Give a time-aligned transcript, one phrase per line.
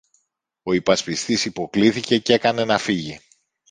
[0.63, 3.19] Ο υπασπιστής υποκλίθηκε κι έκανε να φύγει.